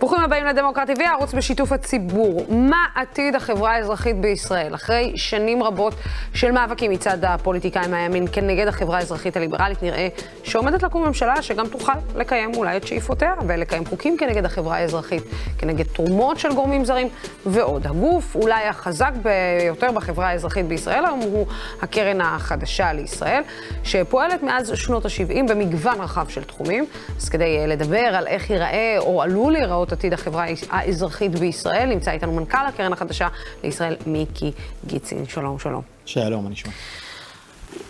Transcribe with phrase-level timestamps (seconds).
[0.00, 2.46] ברוכים הבאים לדמוקרטי TV, ערוץ בשיתוף הציבור.
[2.48, 4.74] מה עתיד החברה האזרחית בישראל?
[4.74, 5.94] אחרי שנים רבות
[6.34, 10.08] של מאבקים מצד הפוליטיקאים מהימין כנגד החברה האזרחית הליברלית, נראה
[10.42, 15.22] שעומדת לקום ממשלה שגם תוכל לקיים אולי את שאיפותיה ולקיים חוקים כנגד החברה האזרחית,
[15.58, 17.08] כנגד תרומות של גורמים זרים
[17.46, 17.86] ועוד.
[17.86, 21.46] הגוף אולי החזק ביותר בחברה האזרחית בישראל היום הוא
[21.82, 23.42] הקרן החדשה לישראל,
[23.84, 26.86] שפועלת מאז שנות ה-70 במגוון רחב של תחומים.
[27.20, 31.88] אז כדי לדבר על איך ייראה או עלול להיראות עתיד החברה האזרחית בישראל.
[31.88, 33.28] נמצא איתנו מנכ"ל הקרן החדשה
[33.64, 34.52] לישראל, מיקי
[34.86, 35.26] גיצין.
[35.26, 35.82] שלום, שלום.
[36.04, 36.72] שלום, מה נשמע?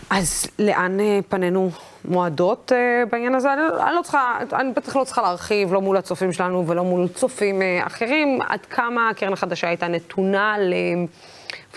[0.09, 1.69] אז לאן אה, פנינו
[2.05, 3.53] מועדות uh, בעניין הזה?
[3.53, 7.07] אני, אני לא צריכה, אני בטח לא צריכה להרחיב, לא מול הצופים שלנו ולא מול
[7.07, 10.73] צופים uh, אחרים, עד כמה הקרן החדשה הייתה נתונה ל...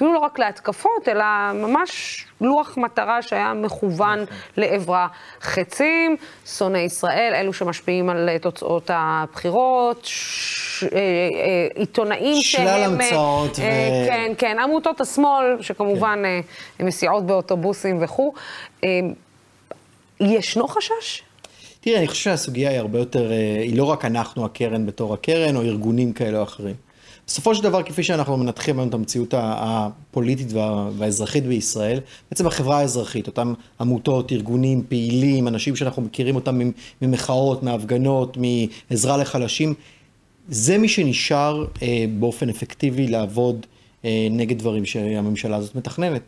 [0.01, 4.37] אפילו לא רק להתקפות, אלא ממש לוח מטרה שהיה מכוון נכון.
[4.57, 5.09] לעברה
[5.43, 10.85] חצים, שונאי ישראל, אלו שמשפיעים על תוצאות הבחירות, ש...
[10.85, 12.67] אה, אה, עיתונאים שהם...
[12.67, 13.63] שלל המצאות ו...
[14.07, 16.23] כן, כן, עמותות השמאל, שכמובן
[16.79, 16.87] כן.
[16.87, 18.33] מסיעות באוטובוסים וכו'.
[20.21, 21.23] ישנו חשש?
[21.81, 23.31] תראה, אני חושב שהסוגיה היא הרבה יותר,
[23.63, 26.90] היא לא רק אנחנו הקרן בתור הקרן, או ארגונים כאלה או אחרים.
[27.31, 30.53] בסופו של דבר, כפי שאנחנו מנתחים היום את המציאות הפוליטית
[30.97, 32.01] והאזרחית בישראל,
[32.31, 36.61] בעצם החברה האזרחית, אותם עמותות, ארגונים, פעילים, אנשים שאנחנו מכירים אותם
[37.03, 38.37] ממחאות, מהפגנות,
[38.91, 39.75] מעזרה לחלשים,
[40.49, 43.67] זה מי שנשאר אה, באופן אפקטיבי לעבוד
[44.05, 46.23] אה, נגד דברים שהממשלה הזאת מתכננת.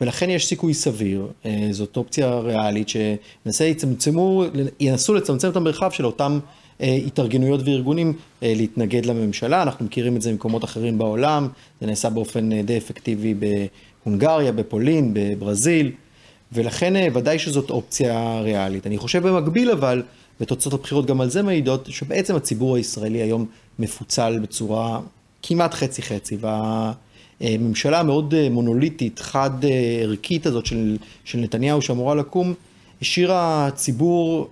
[0.00, 6.38] ולכן יש סיכוי סביר, אה, זאת אופציה ריאלית, שינסו לצמצם את המרחב של אותם
[6.80, 11.48] התארגנויות וארגונים אה, להתנגד לממשלה, אנחנו מכירים את זה במקומות אחרים בעולם,
[11.80, 15.92] זה נעשה באופן אה, די אפקטיבי בהונגריה, בפולין, בברזיל,
[16.52, 18.86] ולכן ודאי שזאת אופציה ריאלית.
[18.86, 20.02] אני חושב במקביל אבל,
[20.40, 23.46] ותוצאות הבחירות גם על זה מעידות, שבעצם הציבור הישראלי היום
[23.78, 25.00] מפוצל בצורה
[25.42, 26.36] כמעט חצי חצי,
[27.40, 29.50] והממשלה המאוד מונוליטית, חד
[30.02, 32.54] ערכית הזאת של, של נתניהו שאמורה לקום,
[33.02, 34.48] השאירה ציבור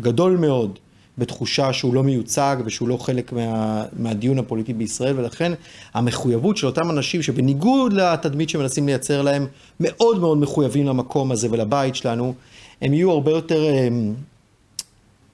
[0.00, 0.78] גדול מאוד
[1.18, 5.52] בתחושה שהוא לא מיוצג ושהוא לא חלק מה, מהדיון הפוליטי בישראל, ולכן
[5.94, 9.46] המחויבות של אותם אנשים שבניגוד לתדמית שמנסים לייצר להם,
[9.80, 12.34] מאוד מאוד מחויבים למקום הזה ולבית שלנו,
[12.82, 14.14] הם יהיו הרבה יותר הם,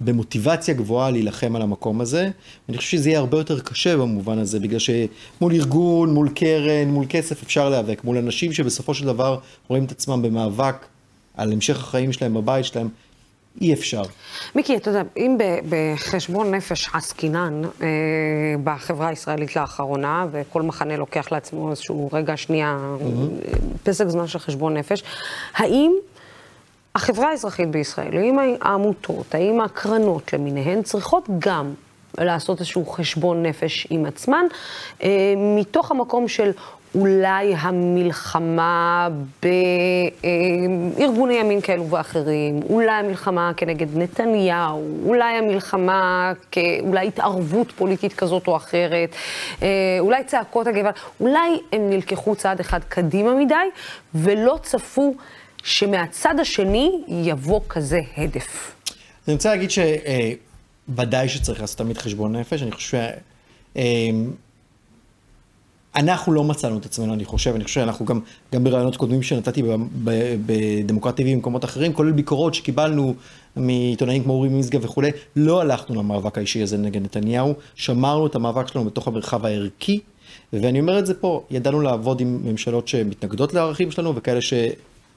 [0.01, 2.31] במוטיבציה גבוהה להילחם על המקום הזה.
[2.69, 7.07] אני חושב שזה יהיה הרבה יותר קשה במובן הזה, בגלל שמול ארגון, מול קרן, מול
[7.09, 10.87] כסף אפשר להיאבק, מול אנשים שבסופו של דבר רואים את עצמם במאבק
[11.37, 12.89] על המשך החיים שלהם בבית שלהם.
[13.61, 14.03] אי אפשר.
[14.55, 15.39] מיקי, אתה יודע, אם
[15.69, 17.89] בחשבון נפש עסקינן אה,
[18.65, 23.57] בחברה הישראלית לאחרונה, וכל מחנה לוקח לעצמו איזשהו רגע, שנייה, mm-hmm.
[23.83, 25.03] פסק זמן של חשבון נפש,
[25.55, 25.93] האם
[26.95, 31.75] החברה האזרחית בישראל, האם העמותות, האם הקרנות למיניהן צריכות גם
[32.19, 34.45] לעשות איזשהו חשבון נפש עם עצמן,
[35.03, 36.51] אה, מתוך המקום של
[36.95, 39.09] אולי המלחמה
[39.43, 48.57] בארגוני ימין כאלו ואחרים, אולי המלחמה כנגד נתניהו, אולי המלחמה כאולי התערבות פוליטית כזאת או
[48.57, 49.15] אחרת,
[49.63, 49.69] אה,
[50.01, 53.55] אולי צעקות הגבעה, אולי הם נלקחו צעד אחד קדימה מדי
[54.15, 55.15] ולא צפו
[55.63, 58.75] שמהצד השני יבוא כזה הדף.
[59.29, 62.99] אני רוצה להגיד שוודאי שצריך לעשות תמיד חשבון נפש, אני חושב.
[63.77, 63.83] אה,
[65.97, 68.21] אנחנו לא מצאנו את עצמנו, אני חושב, אני חושב שאנחנו גם,
[68.55, 69.63] גם ברעיונות קודמים שנתתי
[70.47, 73.15] בדמוקרטיה ובמקומות אחרים, כולל ביקורות שקיבלנו
[73.57, 78.69] מעיתונאים כמו אורי משגב וכולי, לא הלכנו למאבק האישי הזה נגד נתניהו, שמרנו את המאבק
[78.69, 80.01] שלנו בתוך המרחב הערכי,
[80.53, 84.55] ואני אומר את זה פה, ידענו לעבוד עם ממשלות שמתנגדות לערכים שלנו וכאלה ש...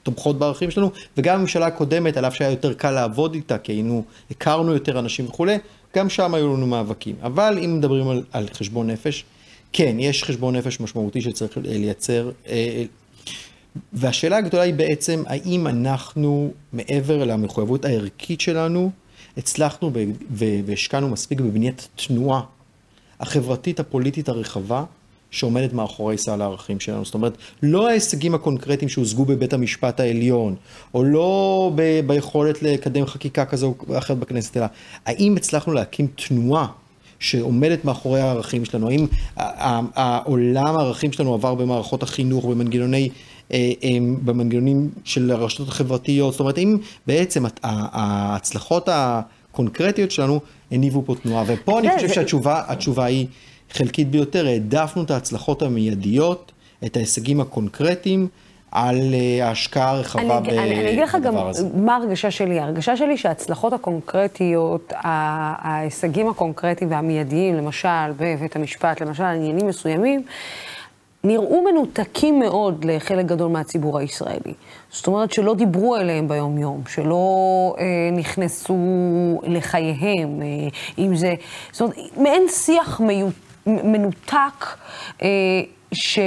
[0.02, 4.04] תומכות בערכים שלנו, וגם הממשלה הקודמת, על אף שהיה יותר קל לעבוד איתה, כי היינו,
[4.30, 5.58] הכרנו יותר אנשים וכולי,
[5.96, 7.16] גם שם היו לנו מאבקים.
[7.22, 9.24] אבל אם מדברים על, על חשבון נפש,
[9.72, 12.30] כן, יש חשבון נפש משמעותי שצריך לייצר.
[12.48, 12.84] אה,
[13.92, 18.90] והשאלה הגדולה היא בעצם, האם אנחנו, מעבר למחויבות הערכית שלנו,
[19.36, 19.90] הצלחנו
[20.66, 22.40] והשקענו מספיק בבניית תנועה
[23.20, 24.84] החברתית הפוליטית הרחבה
[25.30, 27.04] שעומדת מאחורי סל הערכים שלנו.
[27.04, 30.54] זאת אומרת, לא ההישגים הקונקרטיים שהושגו בבית המשפט העליון,
[30.94, 34.66] או לא ב- ביכולת לקדם חקיקה כזו או אחרת בכנסת, אלא
[35.06, 36.66] האם הצלחנו להקים תנועה
[37.18, 38.88] שעומדת מאחורי הערכים שלנו?
[38.88, 39.06] האם
[39.36, 43.08] העולם הערכים שלנו עבר במערכות החינוך, במנגנוני...
[43.52, 43.88] אה, אה,
[44.24, 46.76] במנגנונים של הרשתות החברתיות, זאת אומרת, אם
[47.06, 53.26] בעצם ההצלחות הקונקרטיות שלנו הניבו פה תנועה, ופה אני כן, חושב שהתשובה היא
[53.70, 56.52] חלקית ביותר, העדפנו את ההצלחות המיידיות,
[56.84, 58.28] את ההישגים הקונקרטיים,
[58.72, 60.62] על אה, ההשקעה הרחבה בדבר הזה.
[60.62, 61.34] אני אגיד לך גם
[61.74, 62.60] מה ההרגשה שלי.
[62.60, 70.22] ההרגשה שלי שההצלחות הקונקרטיות, ההישגים הקונקרטיים והמיידיים, למשל בבית המשפט, למשל עניינים מסוימים,
[71.24, 74.54] נראו מנותקים מאוד לחלק גדול מהציבור הישראלי.
[74.90, 78.76] זאת אומרת שלא דיברו אליהם ביום-יום, שלא אה, נכנסו
[79.42, 80.68] לחייהם, אה,
[80.98, 81.34] אם זה...
[81.72, 83.28] זאת אומרת, מעין שיח מיו,
[83.66, 84.66] מנותק,
[85.22, 85.28] אה,
[85.92, 86.18] ש...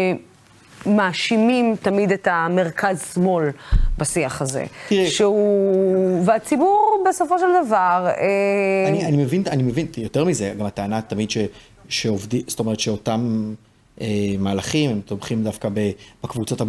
[0.85, 3.49] מאשימים תמיד את המרכז-שמאל
[3.97, 4.65] בשיח הזה.
[4.89, 5.09] תראה...
[5.09, 6.21] שהוא...
[6.25, 8.07] והציבור בסופו של דבר...
[8.07, 8.89] אה...
[8.89, 11.37] אני, אני מבין, אני מבין, יותר מזה, גם הטענה תמיד ש,
[11.89, 13.53] שעובדים, זאת אומרת שאותם
[14.01, 14.07] אה,
[14.39, 15.69] מהלכים, הם תומכים דווקא
[16.23, 16.61] בקבוצות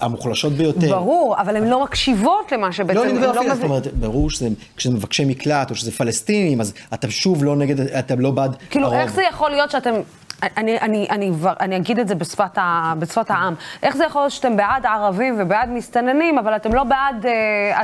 [0.00, 0.88] המוחלשות ביותר.
[0.88, 2.94] ברור, אבל הן לא מקשיבות למה שבעצם...
[2.94, 6.74] לא, אני מדבר אפילו, זאת אומרת, ברור שזה, כשזה מבקשי מקלט או שזה פלסטינים, אז
[6.94, 8.98] אתם שוב לא נגד, אתם לא בעד כאילו, הרוב.
[8.98, 9.94] איך זה יכול להיות שאתם
[10.42, 13.54] אני, אני, אני, אני אגיד את זה בשפת, ה, בשפת העם.
[13.82, 17.28] איך זה יכול להיות שאתם בעד ערבים ובעד מסתננים, אבל אתם לא בעד uh,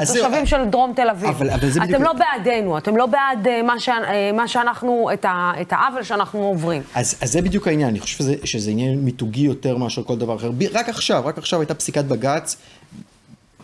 [0.03, 1.29] התושבים זה, של דרום תל אביב?
[1.29, 1.95] אבל, אבל זה בדיוק...
[1.95, 3.93] אתם לא בעדנו, אתם לא בעד uh, מה, ש, uh,
[4.35, 6.83] מה שאנחנו, את, ה, את העוול שאנחנו עוברים.
[6.95, 10.37] אז, אז זה בדיוק העניין, אני חושב שזה, שזה עניין מיתוגי יותר מאשר כל דבר
[10.37, 10.51] אחר.
[10.73, 12.57] רק עכשיו, רק עכשיו הייתה פסיקת בג"ץ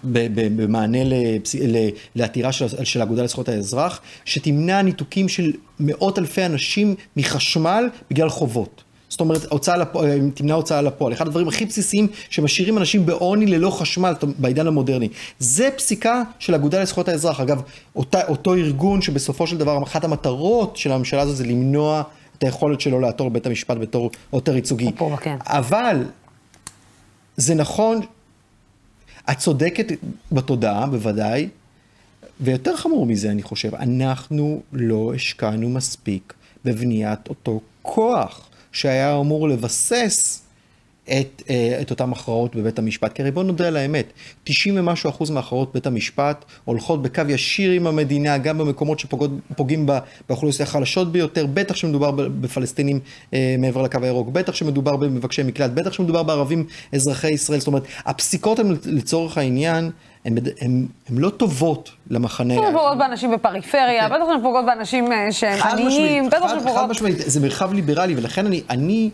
[0.05, 0.99] במענה
[2.15, 8.82] לעתירה של, של האגודה לזכויות האזרח, שתמנע ניתוקים של מאות אלפי אנשים מחשמל בגלל חובות.
[9.13, 11.13] זאת אומרת, הוצאה לפועל, תמנע הוצאה לפועל.
[11.13, 15.09] אחד הדברים הכי בסיסיים שמשאירים אנשים בעוני ללא חשמל בעידן המודרני.
[15.39, 17.41] זה פסיקה של האגודה לזכויות האזרח.
[17.41, 17.63] אגב,
[17.97, 22.03] אותה, אותו ארגון שבסופו של דבר, אחת המטרות של הממשלה הזו זה למנוע
[22.39, 24.93] את היכולת שלו לעתור לבית המשפט בתור עותר ייצוגי.
[25.21, 25.37] כן.
[25.47, 26.05] אבל
[27.37, 28.01] זה נכון
[29.31, 29.87] את צודקת
[30.33, 31.49] בתודעה, בוודאי,
[32.41, 36.35] ויותר חמור מזה, אני חושב, אנחנו לא השקענו מספיק
[36.65, 40.43] בבניית אותו כוח שהיה אמור לבסס
[41.05, 43.13] את, אה, את אותן הכרעות בבית המשפט.
[43.13, 44.13] כי הרי בואו נודה על האמת,
[44.45, 49.87] 90 ומשהו אחוז מהכרעות בית המשפט הולכות בקו ישיר עם המדינה, גם במקומות שפוגעים
[50.29, 53.01] באוכלוסייה החלשות ביותר, בטח שמדובר בפלסטינים
[53.35, 57.83] אה, מעבר לקו הירוק, בטח שמדובר במבקשי מקלט, בטח שמדובר בערבים אזרחי ישראל, זאת אומרת,
[58.07, 59.91] הפסיקות הן לצורך העניין,
[60.25, 62.55] הן לא טובות למחנה.
[62.55, 64.15] בטח פוגעות באנשים בפריפריה, כן.
[64.15, 66.77] בטח שהן פוגעות באנשים אה, שהם עניים, בטח שהן פוגעות...
[66.79, 69.11] חד משמעית, זה מרחב ליברלי, ולכן אני, אני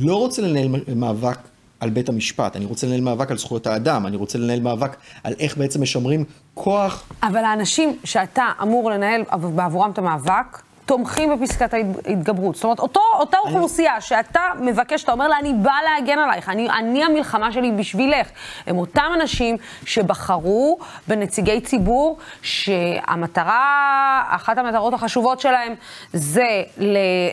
[0.00, 1.38] לא רוצה לנהל מאבק
[1.80, 5.34] על בית המשפט, אני רוצה לנהל מאבק על זכויות האדם, אני רוצה לנהל מאבק על
[5.38, 6.24] איך בעצם משמרים
[6.54, 7.04] כוח.
[7.22, 9.22] אבל האנשים שאתה אמור לנהל
[9.54, 12.54] בעבורם את המאבק, תומכים בפסקת ההתגברות.
[12.54, 13.54] זאת אומרת, אותו, אותה אני...
[13.54, 18.28] אוכלוסייה שאתה מבקש, אתה אומר לה, אני באה להגן עלייך, אני, אני המלחמה שלי בשבילך.
[18.66, 20.78] הם אותם אנשים שבחרו
[21.08, 25.74] בנציגי ציבור שהמטרה, אחת המטרות החשובות שלהם
[26.12, 26.62] זה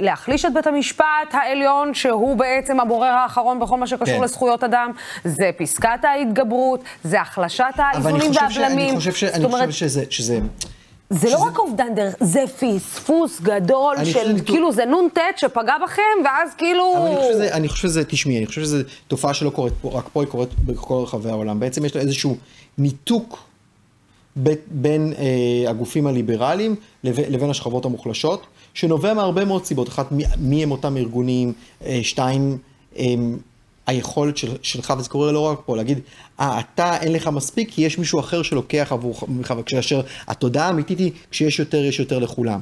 [0.01, 4.23] להחליש את בית המשפט העליון, שהוא בעצם הבורר האחרון בכל מה שקשור כן.
[4.23, 4.91] לזכויות אדם,
[5.23, 8.89] זה פסקת ההתגברות, זה החלשת האיזונים והבלמים.
[8.89, 9.23] אני חושב, ש...
[9.23, 10.03] אני חושב שזה...
[10.09, 10.39] שזה...
[11.09, 16.49] זה לא רק אובדן דרך, זה פספוס גדול של, כאילו, זה נ"ט שפגע בכם, ואז
[16.57, 16.97] כאילו...
[16.97, 18.77] אבל אני חושב שזה, אני חושב שזה, תשמעי, אני חושב שזו
[19.07, 21.59] תופעה שלא קורית פה, רק פה היא קורית בכל רחבי העולם.
[21.59, 22.37] בעצם יש לה איזשהו
[22.77, 23.39] ניתוק
[24.35, 29.89] בין, בין אה, הגופים הליברליים לבין, לבין השכבות המוחלשות, שנובע מהרבה מאוד סיבות.
[29.89, 31.53] אחת, מי, מי הם אותם ארגונים,
[31.85, 32.57] אה, שתיים,
[32.97, 33.05] אה,
[33.87, 35.99] היכולת של, שלך, וזה קורה לא רק פה, להגיד,
[36.39, 39.23] אה, אתה אין לך מספיק, כי יש מישהו אחר שלוקח עבורך,
[39.57, 42.59] וכאשר התודעה האמיתית היא, כשיש יותר, יש יותר לכולם.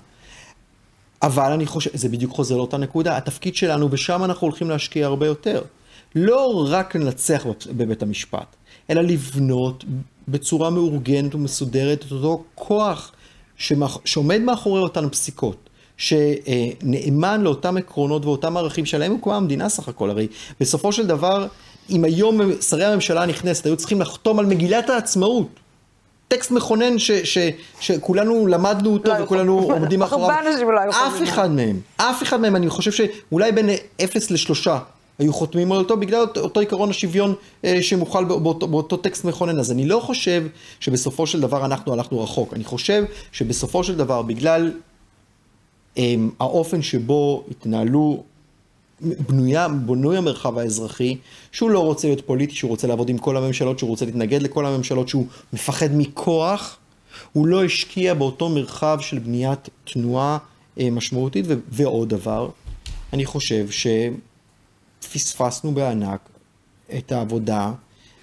[1.22, 5.26] אבל אני חושב, זה בדיוק חוזר לאותה נקודה, התפקיד שלנו, ושם אנחנו הולכים להשקיע הרבה
[5.26, 5.62] יותר.
[6.16, 7.46] לא רק לנצח
[7.78, 8.56] בבית המשפט,
[8.90, 9.84] אלא לבנות
[10.28, 13.12] בצורה מאורגנת ומסודרת את אותו כוח
[14.06, 15.70] שעומד מאחורי אותן פסיקות.
[16.02, 20.10] שנאמן לאותם עקרונות ואותם ערכים שעליהם הוקמה המדינה סך הכל.
[20.10, 20.28] הרי
[20.60, 21.48] בסופו של דבר,
[21.90, 25.48] אם היום שרי הממשלה הנכנסת היו צריכים לחתום על מגילת העצמאות,
[26.28, 27.38] טקסט מכונן ש, ש,
[27.80, 30.30] שכולנו למדנו אותו לא וכולנו עומדים מאחוריו,
[30.90, 33.70] אף אחד מהם, אף אחד מהם, אני חושב שאולי בין
[34.04, 34.80] אפס לשלושה
[35.20, 39.60] היו חותמים על אותו בגלל אותו עיקרון השוויון אה, שמוכל באותו, באותו טקסט מכונן.
[39.60, 40.44] אז אני לא חושב
[40.80, 42.54] שבסופו של דבר אנחנו הלכנו רחוק.
[42.54, 44.72] אני חושב שבסופו של דבר, בגלל
[46.40, 48.24] האופן שבו התנהלו,
[49.02, 51.18] בנויה, בנוי המרחב האזרחי,
[51.52, 54.66] שהוא לא רוצה להיות פוליטי, שהוא רוצה לעבוד עם כל הממשלות, שהוא רוצה להתנגד לכל
[54.66, 56.78] הממשלות, שהוא מפחד מכוח,
[57.34, 60.38] הוא לא השקיע באותו מרחב של בניית תנועה
[60.80, 61.46] אה, משמעותית.
[61.48, 62.50] ו- ועוד דבר,
[63.14, 63.68] אני חושב
[65.02, 66.30] שפספסנו בענק
[66.98, 67.72] את העבודה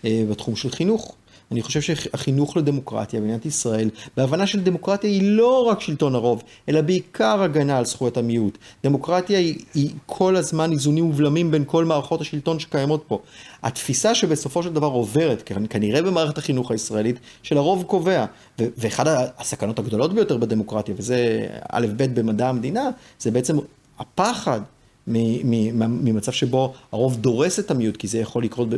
[0.05, 1.15] אה, בתחום של חינוך.
[1.53, 6.81] אני חושב שהחינוך לדמוקרטיה במדינת ישראל, בהבנה של דמוקרטיה היא לא רק שלטון הרוב, אלא
[6.81, 8.59] בעיקר הגנה על זכויות המיעוט.
[8.85, 13.19] דמוקרטיה היא, היא כל הזמן איזונים ובלמים בין כל מערכות השלטון שקיימות פה.
[13.63, 18.25] התפיסה שבסופו של דבר עוברת, כנראה במערכת החינוך הישראלית, של הרוב קובע.
[18.59, 19.05] ואחד
[19.39, 23.59] הסכנות הגדולות ביותר בדמוקרטיה, וזה א' ב' במדע המדינה, זה בעצם
[23.99, 24.61] הפחד
[25.07, 28.69] ממצב שבו הרוב דורס את המיעוט, כי זה יכול לקרות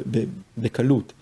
[0.58, 1.12] בקלות.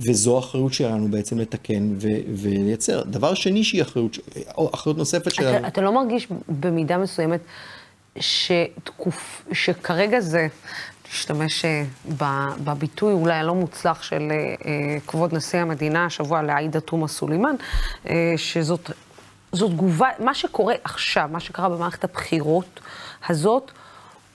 [0.00, 3.02] וזו האחריות שלנו בעצם לתקן ו- ולייצר.
[3.02, 4.18] דבר שני שהיא אחריות,
[4.56, 5.58] או אחריות נוספת שלנו.
[5.58, 7.40] אתה, אתה לא מרגיש במידה מסוימת
[8.20, 10.48] שתקוף, שכרגע זה,
[11.10, 11.84] תשתמש אה,
[12.64, 17.54] בביטוי אולי הלא מוצלח של אה, אה, כבוד נשיא המדינה השבוע לעאידה תומא סולימאן,
[18.36, 18.90] שזאת
[19.52, 22.80] זאת תגובה, מה שקורה עכשיו, מה שקרה במערכת הבחירות
[23.28, 23.70] הזאת,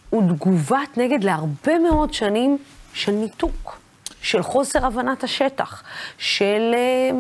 [0.09, 2.57] הוא תגובת נגד להרבה מאוד שנים
[2.93, 3.80] של ניתוק.
[4.21, 5.83] של חוסר הבנת השטח,
[6.17, 7.13] של uh,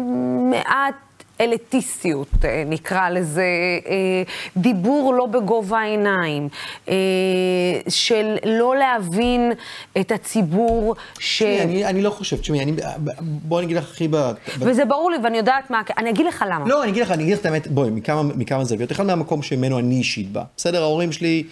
[0.51, 0.95] מעט
[1.41, 3.41] אליטיסטיות, אה, נקרא לזה,
[3.87, 4.23] אה,
[4.57, 6.49] דיבור לא בגובה העיניים,
[7.89, 9.51] של לא להבין
[9.99, 11.43] את הציבור ש...
[11.43, 12.71] תשמעי, אני, אני לא חושב, תשמעי, אני...
[13.19, 14.31] בואי אני אגיד לך הכי ב...
[14.59, 15.81] וזה ברור לי, ואני יודעת מה...
[15.97, 16.65] אני אגיד לך למה.
[16.67, 18.91] לא, אני אגיד לך, אני אגיד לך את האמת, בואי, מכמה, מכמה זוויות.
[18.91, 20.43] אחד מהמקום שממנו אני אישית בא.
[20.57, 21.43] בסדר, ההורים שלי...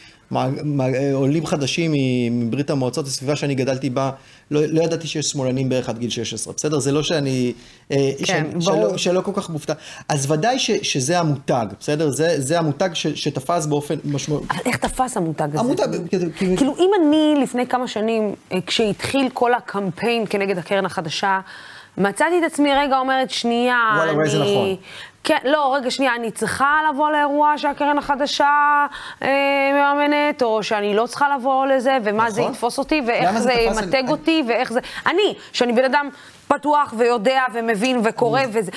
[1.13, 1.91] עולים חדשים
[2.31, 4.11] מברית המועצות, הסביבה שאני גדלתי בה,
[4.51, 6.79] לא, לא ידעתי שיש שמאלנים בערך עד גיל 16, בסדר?
[6.79, 7.53] זה לא שאני...
[7.91, 8.61] אה, כן, שאני, ברור.
[8.61, 9.73] שלא, שלא כל כך מופתע.
[10.09, 12.09] אז ודאי ש, שזה המותג, בסדר?
[12.09, 14.47] זה, זה המותג ש, שתפס באופן משמעותי.
[14.65, 15.59] איך תפס המותג הזה?
[15.59, 21.39] המותג, כאילו, כאילו אם אני לפני כמה שנים, אה, כשהתחיל כל הקמפיין כנגד הקרן החדשה,
[21.97, 24.17] מצאתי את עצמי רגע אומרת, שנייה, וואלה, אני...
[24.17, 24.75] וואלה, זה נכון.
[25.23, 28.85] כן, לא, רגע, שנייה, אני צריכה לבוא לאירוע שהקרן החדשה
[29.21, 29.29] אה,
[29.73, 32.29] מממנת, או שאני לא צריכה לבוא לזה, ומה נכון.
[32.29, 34.09] זה יתפוס אותי, ואיך זה ימתג על...
[34.09, 34.79] אותי, ואיך זה...
[35.07, 36.09] אני, שאני בן אדם
[36.47, 38.71] פתוח ויודע ומבין וקורא וזה...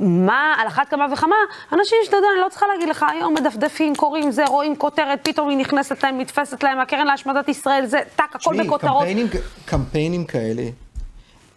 [0.00, 1.36] מה, על אחת כמה וכמה,
[1.72, 5.48] אנשים שאתה יודע, אני לא צריכה להגיד לך, היום מדפדפים, קוראים זה, רואים כותרת, פתאום
[5.48, 9.00] היא נכנסת להם, נתפסת להם, הקרן להשמדת ישראל, זה, טאק, הכל בכותרות.
[9.00, 9.26] קמפיינים,
[9.64, 10.62] קמפיינים כאלה.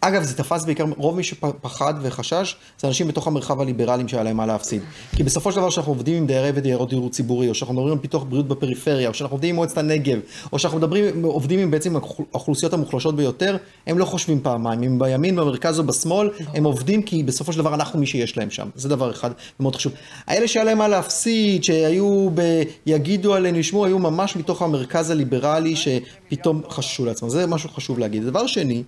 [0.04, 4.38] אגב, זה תפס בעיקר, רוב מי שפחד וחשש, זה אנשים בתוך המרחב הליברליים שהיה להם
[4.38, 4.82] מה להפסיד.
[5.16, 8.00] כי בסופו של דבר, כשאנחנו עובדים עם דיירי ודיירות דיור ציבורי, או שאנחנו מדברים על
[8.00, 10.20] פיתוח בריאות בפריפריה, או שאנחנו עובדים עם מועצת הנגב,
[10.54, 14.84] או שאנחנו מדברים, עובדים עם בעצם האוכלוסיות המוחלשות ביותר, הם לא חושבים פעמיים.
[14.84, 18.50] אם בימין, במרכז או בשמאל, הם עובדים כי בסופו של דבר אנחנו מי שיש להם
[18.50, 18.70] שם.
[18.76, 19.94] זה דבר אחד מאוד חשוב.
[20.28, 22.62] האלה שהיה להם מה להפסיד, שהיו ב...
[22.86, 27.30] יגידו עלינו, ישמעו, היו ממש מתוך המרכז הליברלי, שפתאום חששו לעצמם.
[27.30, 28.24] זה משהו חשוב להגיד.
[28.24, 28.84] דבר שני,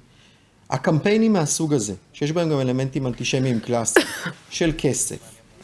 [0.74, 4.06] הקמפיינים מהסוג הזה, שיש בהם גם אלמנטים אנטישמיים קלאסיים,
[4.50, 5.20] של כסף,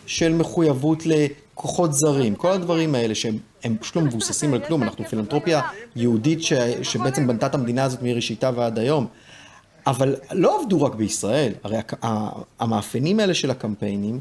[0.05, 5.61] של מחויבות לכוחות זרים, כל הדברים האלה שהם פשוט לא מבוססים על כלום, אנחנו פילנטרופיה
[5.95, 9.07] יהודית ש, שבעצם בנתה את המדינה הזאת מראשיתה ועד היום.
[9.87, 11.77] אבל לא עבדו רק בישראל, הרי
[12.59, 14.19] המאפיינים האלה של הקמפיינים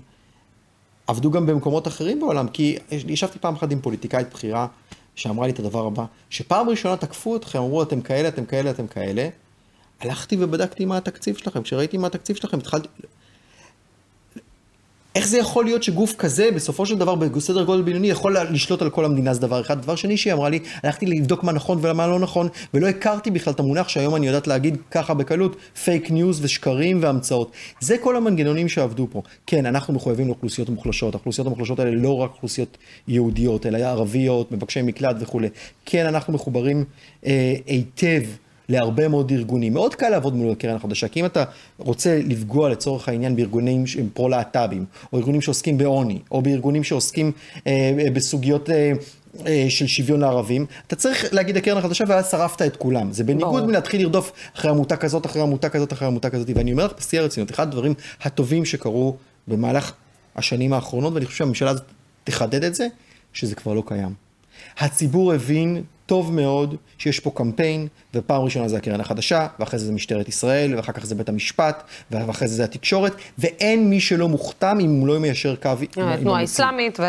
[1.07, 4.67] עבדו גם במקומות אחרים בעולם, כי ישבתי פעם אחת עם פוליטיקאית בכירה
[5.15, 8.87] שאמרה לי את הדבר הבא, שפעם ראשונה תקפו אתכם, אמרו אתם כאלה, אתם כאלה, אתם
[8.87, 9.29] כאלה,
[10.01, 11.63] הלכתי ובדקתי מה התקציב שלכם.
[11.63, 12.89] כשראיתי מה התקציב שלכם, התחלתי...
[15.15, 18.91] איך זה יכול להיות שגוף כזה, בסופו של דבר, בסדר גודל בינוני, יכול לשלוט על
[18.91, 19.83] כל המדינה, זה דבר אחד.
[19.83, 23.53] דבר שני שהיא אמרה לי, הלכתי לבדוק מה נכון ומה לא נכון, ולא הכרתי בכלל
[23.53, 27.53] את המונח שהיום אני יודעת להגיד ככה בקלות, פייק ניוז ושקרים והמצאות.
[27.81, 29.23] זה כל המנגנונים שעבדו פה.
[29.47, 31.15] כן, אנחנו מחויבים לאוכלוסיות מוחלשות.
[31.15, 32.79] האוכלוסיות המוחלשות האלה לא רק אוכלוסיות
[33.09, 35.49] יהודיות, אלא ערביות, מבקשי מקלט וכולי.
[35.87, 36.85] כן, אנחנו מחוברים
[37.27, 38.23] אה, היטב.
[38.69, 39.75] להרבה מאוד ארגונים.
[39.75, 41.45] מאוד קל לעבוד מול הקרן החדשה, כי אם אתה
[41.79, 47.33] רוצה לפגוע לצורך העניין בארגונים שהם פרו-להט"בים, או ארגונים שעוסקים בעוני, או בארגונים שעוסקים
[47.67, 48.71] אה, אה, בסוגיות...
[48.71, 48.93] אה,
[49.47, 53.13] אה, של שוויון לערבים, אתה צריך להגיד הקרן החדשה ואז שרפת את כולם.
[53.13, 56.51] זה בניגוד מלהתחיל לרדוף אחרי עמותה כזאת, אחרי עמותה כזאת, אחרי עמותה כזאת.
[56.55, 59.17] ואני אומר לך בשיא הרצינות, אחד הדברים הטובים שקרו
[59.49, 59.93] במהלך
[60.37, 61.85] השנים האחרונות, ואני חושב שהממשלה הזאת
[62.25, 62.87] תחדד את זה,
[63.33, 64.15] שזה כבר לא קיים.
[64.79, 69.93] הציבור הבין טוב מאוד שיש פה קמפיין, ופעם ראשונה זה הקרן החדשה, ואחרי זה זה
[69.93, 74.79] משטרת ישראל, ואחר כך זה בית המשפט, ואחרי זה זה התקשורת, ואין מי שלא מוכתם
[74.81, 76.21] אם הוא לא מיישר קו עם המציאות.
[76.21, 77.05] תנועה אסלאמית ו...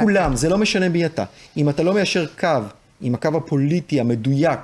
[0.00, 1.24] כולם, זה לא משנה מי אתה.
[1.56, 2.48] אם אתה לא מיישר קו
[3.00, 4.60] עם הקו הפוליטי המדויק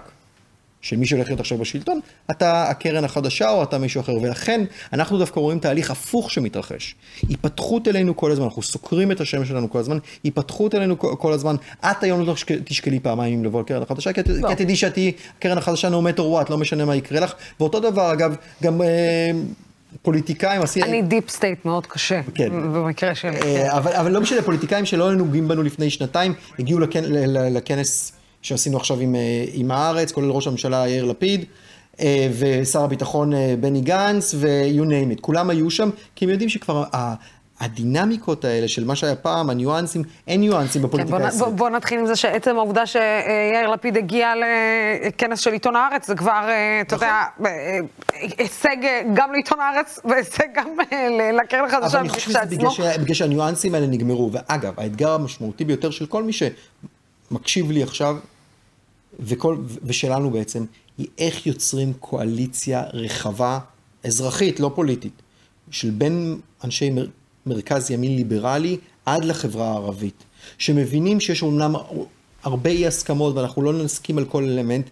[0.82, 4.14] של מי שהולך להיות עכשיו בשלטון, אתה הקרן החדשה או אתה מישהו אחר.
[4.22, 6.94] ולכן אנחנו דווקא רואים תהליך הפוך שמתרחש.
[7.28, 11.56] היפתחות אלינו כל הזמן, אנחנו סוקרים את השם שלנו כל הזמן, היפתחות אלינו כל הזמן.
[11.80, 12.34] את היום לא
[12.64, 14.54] תשקלי פעמיים אם לבוא לקרן החדשה, כי את לא.
[14.54, 17.32] תדעי שאת תהיי קרן החדשה no matter what, לא משנה מה יקרה לך.
[17.60, 18.82] ואותו דבר, אגב, גם...
[18.82, 19.30] אה,
[20.02, 20.82] פוליטיקאים עשי...
[20.82, 22.48] אני דיפ סטייט מאוד קשה, כן.
[22.50, 23.36] במקרה שלי.
[23.42, 26.80] אה, אבל, אבל לא משנה, פוליטיקאים שלא היו נוגעים בנו לפני שנתיים, הגיעו
[27.50, 31.44] לכנס שעשינו עכשיו עם, אה, עם הארץ, כולל ראש הממשלה יאיר לפיד,
[32.00, 35.20] אה, ושר הביטחון אה, בני גנץ, ו-you name it.
[35.20, 36.84] כולם היו שם, כי הם יודעים שכבר
[37.60, 41.56] הדינמיקות האלה של מה שהיה פעם, הניואנסים, אין ניואנסים בפוליטיקה כן, הישראלית.
[41.56, 44.32] בוא, בוא נתחיל עם זה שעצם העובדה שיאיר לפיד הגיע
[45.06, 46.48] לכנס של עיתון הארץ, זה כבר,
[46.80, 47.08] אתה נכון.
[47.08, 47.78] יודע, אה,
[48.38, 48.76] הישג
[49.14, 50.68] גם לעיתון הארץ והישג גם
[51.44, 51.86] לקרן החדשה.
[51.86, 52.70] אבל אני חושב שזה בגלל
[53.00, 54.30] בגלל שהניואנסים האלה נגמרו.
[54.32, 56.32] ואגב, האתגר המשמעותי ביותר של כל מי
[57.30, 58.16] שמקשיב לי עכשיו,
[59.20, 60.64] וכל, ושלנו בעצם,
[60.98, 63.58] היא איך יוצרים קואליציה רחבה,
[64.04, 65.12] אזרחית, לא פוליטית,
[65.70, 67.06] של בין אנשי מר,
[67.46, 70.24] מרכז ימין ליברלי עד לחברה הערבית,
[70.58, 71.74] שמבינים שיש אומנם
[72.42, 74.90] הרבה אי הסכמות ואנחנו לא נסכים על כל אלמנט,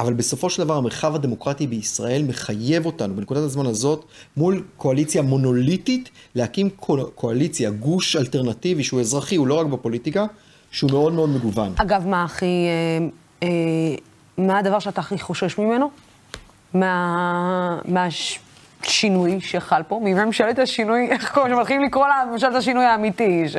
[0.00, 4.04] אבל בסופו של דבר המרחב הדמוקרטי בישראל מחייב אותנו בנקודת הזמן הזאת
[4.36, 10.26] מול קואליציה מונוליטית להקים קו- קואליציה, גוש אלטרנטיבי שהוא אזרחי, הוא לא רק בפוליטיקה,
[10.70, 11.72] שהוא מאוד מאוד מגוון.
[11.76, 13.06] אגב, מה הכי, אה,
[13.42, 13.48] אה,
[14.38, 15.90] מה הדבר שאתה הכי חושש ממנו?
[16.74, 20.00] מה, מהשינוי שחל פה?
[20.04, 23.56] מממשלת השינוי, איך קוראים, שמתחילים לקרוא לה ממשלת השינוי האמיתי, ש...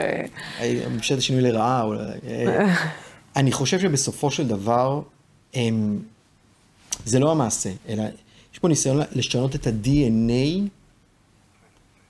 [0.89, 2.01] ממשלת השינוי לרעה, אולי.
[2.27, 2.75] אה,
[3.35, 5.01] אני חושב שבסופו של דבר,
[5.53, 5.99] הם,
[7.05, 8.03] זה לא המעשה, אלא
[8.53, 10.69] יש פה ניסיון לשנות את ה-DNA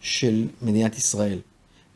[0.02, 1.40] של מדינת ישראל.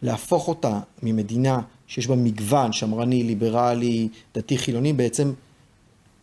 [0.01, 5.33] להפוך אותה ממדינה שיש בה מגוון, שמרני, ליברלי, דתי, חילוני, בעצם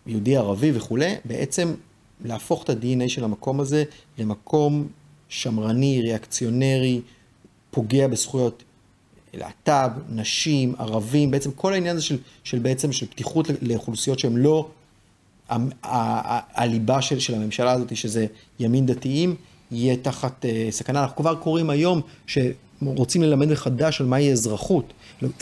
[0.07, 1.75] יהודי, ערבי וכולי, בעצם
[2.25, 3.85] להפוך את ה-DNA של המקום הזה
[4.19, 4.87] למקום
[5.29, 7.01] שמרני, ריאקציונרי,
[7.71, 8.63] פוגע בזכויות
[9.35, 14.69] להט"ב, נשים, ערבים, בעצם כל העניין הזה של, של בעצם של פתיחות לאוכלוסיות שהן לא
[16.55, 18.27] הליבה של, של הממשלה הזאת, שזה
[18.61, 19.37] ימין דתיים,
[19.71, 21.03] יהיה תחת אה, סכנה.
[21.03, 22.01] אנחנו כבר קוראים היום
[22.85, 24.93] שרוצים ללמד מחדש על מהי אזרחות.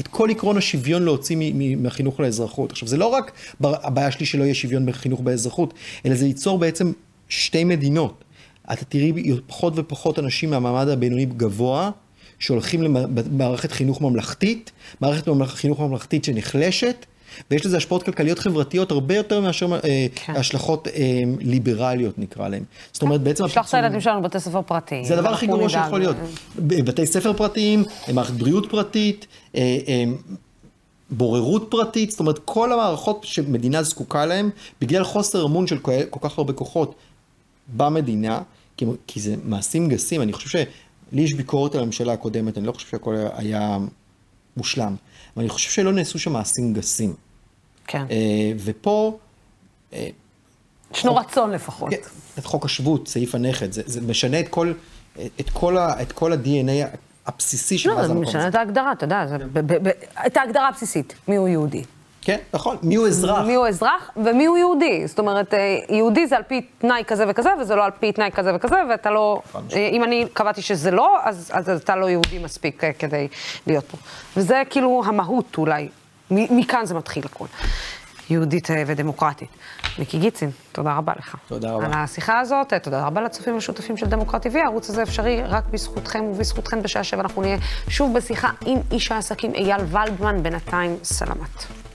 [0.01, 2.73] את כל עקרון השוויון להוציא מהחינוך לאזרחות.
[2.73, 5.75] עכשיו, זה לא רק הבעיה שלי שלא יהיה שוויון בחינוך באזרחות,
[6.07, 6.93] אלא זה ייצור בעצם
[7.29, 8.25] שתי מדינות.
[8.73, 9.13] אתה תראי
[9.47, 11.91] פחות ופחות אנשים מהמעמד הבינוני גבוה,
[12.39, 17.07] שהולכים למערכת חינוך ממלכתית, מערכת חינוך ממלכתית שנחלשת,
[17.51, 20.37] ויש לזה השפעות כלכליות חברתיות הרבה יותר מאשר אה, כן.
[20.37, 22.63] השלכות אה, ליברליות נקרא להן.
[22.93, 23.45] זאת אומרת, בעצם...
[23.45, 25.05] נשלח את הילדים שלנו לבתי ספר פרטיים.
[25.05, 25.69] זה הדבר הכי גרוע.
[25.69, 26.17] שיכול להיות.
[26.57, 30.05] בתי ספר פרטיים, מערכת בריאות פרטית, אה, אה,
[31.11, 36.29] בוררות פרטית, זאת אומרת, כל המערכות שמדינה זקוקה להן, בגלל חוסר אמון של כל כל
[36.29, 36.95] כך הרבה כוחות
[37.77, 38.41] במדינה,
[38.77, 42.73] כי, כי זה מעשים גסים, אני חושב שלי יש ביקורת על הממשלה הקודמת, אני לא
[42.73, 43.79] חושב שהכל היה
[44.57, 44.95] מושלם,
[45.39, 47.15] אבל אני חושב שלא נעשו שם מעשים גסים.
[47.87, 48.05] כן.
[48.11, 49.19] אה, ופה...
[49.93, 50.09] אה,
[50.95, 51.91] ישנו רצון לפחות.
[51.91, 51.97] כן,
[52.39, 54.73] את חוק השבות, סעיף הנכד, זה, זה משנה את כל,
[55.41, 56.97] את כל, ה, את כל ה-DNA
[57.27, 58.49] הבסיסי של לא, מה זה זה המקום משנה הזה.
[58.49, 59.37] את ההגדרה, אתה יודע, זה
[60.27, 61.85] את ההגדרה הבסיסית, מיהו יהודי.
[62.23, 63.47] כן, נכון, מי הוא אזרח?
[63.47, 65.07] מיהו אזרח ומיהו יהודי.
[65.07, 68.31] זאת אומרת, אה, יהודי זה על פי תנאי כזה וכזה, וזה לא על פי תנאי
[68.35, 69.43] כזה וכזה, ואתה לא...
[69.49, 69.65] נכון.
[69.73, 73.29] אה, אם אני קבעתי שזה לא, אז, אז אתה לא יהודי מספיק אה, כדי
[73.67, 73.97] להיות פה.
[74.37, 75.89] וזה כאילו המהות אולי.
[76.31, 77.49] מכאן זה מתחיל הכול.
[78.31, 79.49] יהודית ודמוקרטית.
[79.99, 81.37] מיקי גיצין, תודה רבה לך.
[81.49, 81.87] תודה רבה.
[81.87, 84.59] על השיחה הזאת, תודה רבה לצופים השותפים של דמוקרט TV.
[84.59, 87.57] הערוץ הזה אפשרי רק בזכותכם ובזכותכן בשעה שבע אנחנו נהיה
[87.89, 91.88] שוב בשיחה עם איש העסקים אייל ולדמן, בינתיים סלמת.